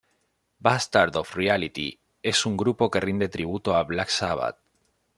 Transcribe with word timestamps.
Bastard 0.67 1.13
Of 1.15 1.35
Reality 1.35 1.95
es 2.23 2.47
un 2.47 2.57
grupo 2.57 2.89
que 2.89 2.99
rinde 2.99 3.29
tributo 3.29 3.75
a 3.75 3.83
Black 3.83 4.09
Sabbath. 4.09 4.57